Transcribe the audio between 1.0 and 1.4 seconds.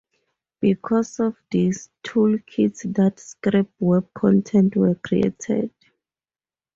of